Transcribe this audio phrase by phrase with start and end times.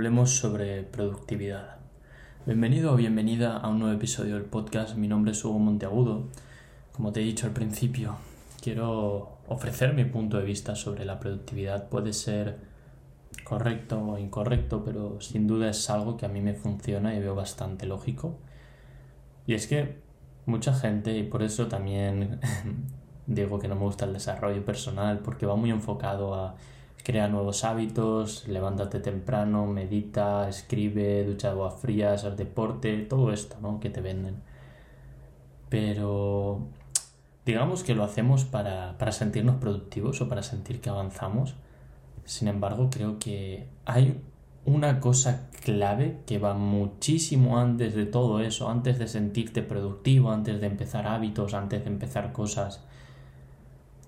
[0.00, 1.76] hablemos sobre productividad.
[2.46, 4.96] Bienvenido o bienvenida a un nuevo episodio del podcast.
[4.96, 6.28] Mi nombre es Hugo Monteagudo.
[6.92, 8.16] Como te he dicho al principio,
[8.62, 11.90] quiero ofrecer mi punto de vista sobre la productividad.
[11.90, 12.60] Puede ser
[13.44, 17.34] correcto o incorrecto, pero sin duda es algo que a mí me funciona y veo
[17.34, 18.38] bastante lógico.
[19.46, 19.98] Y es que
[20.46, 22.40] mucha gente, y por eso también
[23.26, 26.54] digo que no me gusta el desarrollo personal, porque va muy enfocado a
[27.02, 33.56] Crea nuevos hábitos, levántate temprano, medita, escribe, ducha de agua fría, haz deporte, todo esto,
[33.60, 33.80] ¿no?
[33.80, 34.42] Que te venden.
[35.68, 36.66] Pero
[37.46, 41.54] digamos que lo hacemos para, para sentirnos productivos o para sentir que avanzamos.
[42.24, 44.20] Sin embargo, creo que hay
[44.64, 50.60] una cosa clave que va muchísimo antes de todo eso, antes de sentirte productivo, antes
[50.60, 52.84] de empezar hábitos, antes de empezar cosas.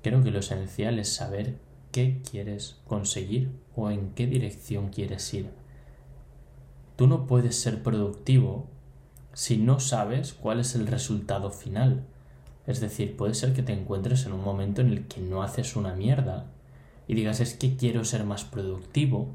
[0.03, 1.57] Creo que lo esencial es saber
[1.93, 5.51] qué quieres conseguir o en qué dirección quieres ir.
[6.97, 8.67] Tú no puedes ser productivo
[9.33, 12.05] si no sabes cuál es el resultado final.
[12.67, 15.77] Es decir, puede ser que te encuentres en un momento en el que no haces
[15.77, 16.47] una mierda
[17.09, 19.29] y digas es que quiero ser más productivo,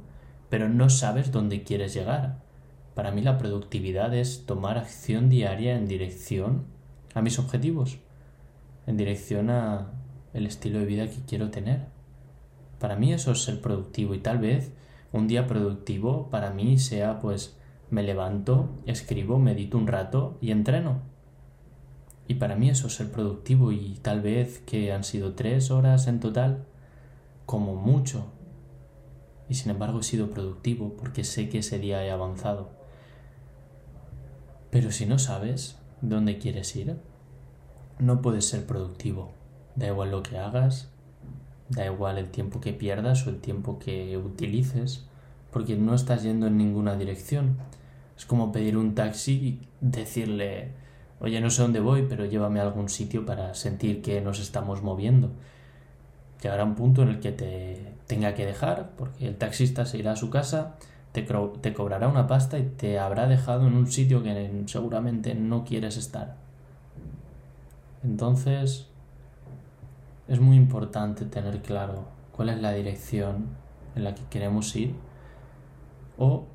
[0.50, 2.42] pero no sabes dónde quieres llegar.
[2.96, 6.66] Para mí la productividad es tomar acción diaria en dirección
[7.14, 7.98] a mis objetivos,
[8.88, 9.92] en dirección a
[10.34, 11.97] el estilo de vida que quiero tener.
[12.80, 14.72] Para mí eso es ser productivo y tal vez
[15.12, 17.58] un día productivo para mí sea pues
[17.90, 21.02] me levanto, escribo, medito un rato y entreno.
[22.28, 26.08] Y para mí eso es ser productivo y tal vez que han sido tres horas
[26.08, 26.66] en total,
[27.46, 28.26] como mucho.
[29.48, 32.70] Y sin embargo he sido productivo porque sé que ese día he avanzado.
[34.70, 36.98] Pero si no sabes dónde quieres ir,
[37.98, 39.32] no puedes ser productivo.
[39.78, 40.92] Da igual lo que hagas,
[41.70, 45.06] Da igual el tiempo que pierdas o el tiempo que utilices,
[45.52, 47.58] porque no estás yendo en ninguna dirección.
[48.18, 50.72] Es como pedir un taxi y decirle,
[51.20, 54.82] oye, no sé dónde voy, pero llévame a algún sitio para sentir que nos estamos
[54.82, 55.32] moviendo.
[56.42, 60.14] Llegará un punto en el que te tenga que dejar, porque el taxista se irá
[60.14, 60.76] a su casa,
[61.12, 61.24] te,
[61.62, 65.98] te cobrará una pasta y te habrá dejado en un sitio que seguramente no quieres
[65.98, 66.36] estar.
[68.04, 68.88] Entonces,
[70.28, 73.48] es muy importante tener claro cuál es la dirección
[73.96, 74.96] en la que queremos ir
[76.18, 76.46] o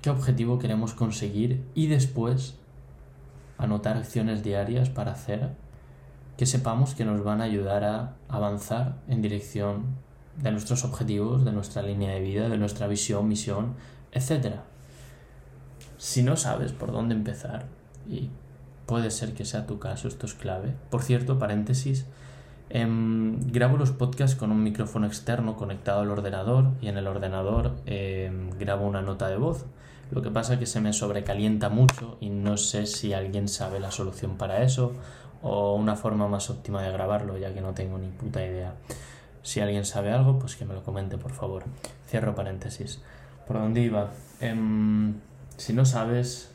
[0.00, 2.56] qué objetivo queremos conseguir y después
[3.58, 5.50] anotar acciones diarias para hacer
[6.36, 9.86] que sepamos que nos van a ayudar a avanzar en dirección
[10.40, 13.74] de nuestros objetivos, de nuestra línea de vida, de nuestra visión, misión,
[14.12, 14.56] etc.
[15.96, 17.66] Si no sabes por dónde empezar,
[18.08, 18.30] y
[18.86, 20.76] puede ser que sea tu caso, esto es clave.
[20.90, 22.06] Por cierto, paréntesis,
[22.70, 27.76] Em, grabo los podcasts con un micrófono externo conectado al ordenador y en el ordenador
[27.86, 29.64] em, grabo una nota de voz.
[30.10, 33.80] Lo que pasa es que se me sobrecalienta mucho y no sé si alguien sabe
[33.80, 34.92] la solución para eso
[35.42, 38.74] o una forma más óptima de grabarlo, ya que no tengo ni puta idea.
[39.42, 41.64] Si alguien sabe algo, pues que me lo comente, por favor.
[42.06, 43.00] Cierro paréntesis.
[43.46, 44.10] ¿Por dónde iba?
[44.40, 45.14] Em,
[45.56, 46.52] si no sabes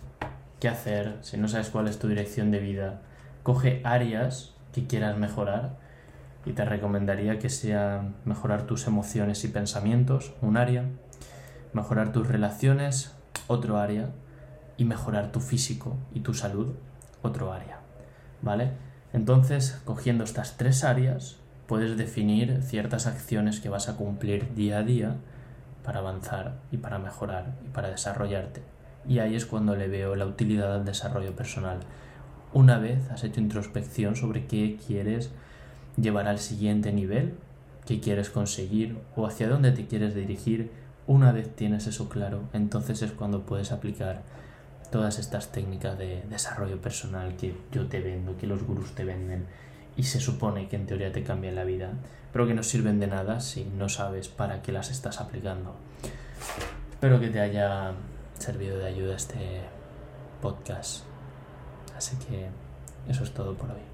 [0.59, 3.01] qué hacer, si no sabes cuál es tu dirección de vida,
[3.41, 5.82] coge áreas que quieras mejorar
[6.45, 10.85] y te recomendaría que sea mejorar tus emociones y pensamientos, un área,
[11.73, 13.15] mejorar tus relaciones,
[13.47, 14.09] otro área,
[14.77, 16.73] y mejorar tu físico y tu salud,
[17.21, 17.79] otro área.
[18.41, 18.71] ¿Vale?
[19.13, 21.37] Entonces, cogiendo estas tres áreas,
[21.67, 25.15] puedes definir ciertas acciones que vas a cumplir día a día
[25.83, 28.63] para avanzar y para mejorar y para desarrollarte.
[29.07, 31.79] Y ahí es cuando le veo la utilidad al desarrollo personal.
[32.53, 35.31] Una vez has hecho introspección sobre qué quieres
[35.97, 37.35] llevar al siguiente nivel
[37.85, 40.71] que quieres conseguir o hacia dónde te quieres dirigir,
[41.05, 44.21] una vez tienes eso claro, entonces es cuando puedes aplicar
[44.91, 49.47] todas estas técnicas de desarrollo personal que yo te vendo, que los gurús te venden
[49.97, 51.91] y se supone que en teoría te cambian la vida,
[52.31, 55.75] pero que no sirven de nada si no sabes para qué las estás aplicando.
[56.91, 57.91] Espero que te haya
[58.37, 59.61] servido de ayuda este
[60.41, 61.05] podcast.
[61.95, 62.47] Así que
[63.07, 63.92] eso es todo por hoy.